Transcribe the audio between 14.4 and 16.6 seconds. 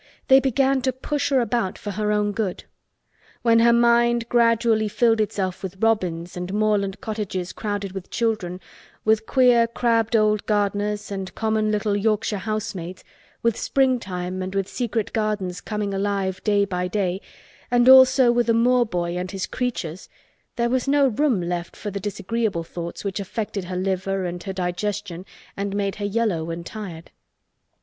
and with secret gardens coming alive